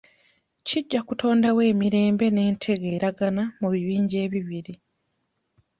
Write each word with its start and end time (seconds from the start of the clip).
Kijja 0.67 0.99
kutondawo 1.07 1.59
emirembe 1.71 2.25
n'entegeeragana 2.31 3.43
mu 3.59 3.67
bibinja 3.73 4.17
ebibiri. 4.25 4.73